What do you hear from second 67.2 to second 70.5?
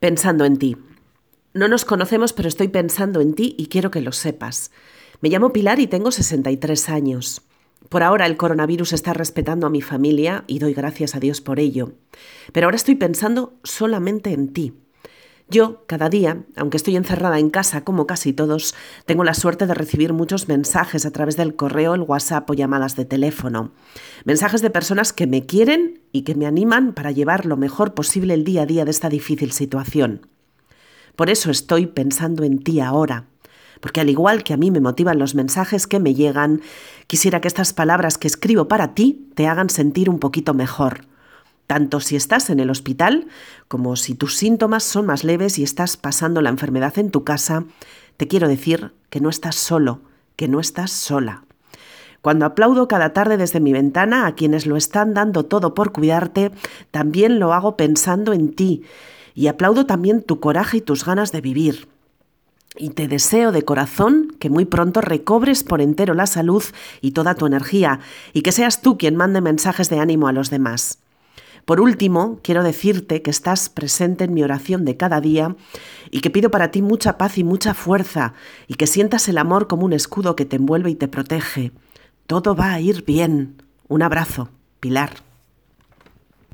tu energía y que seas tú quien mande mensajes de ánimo a los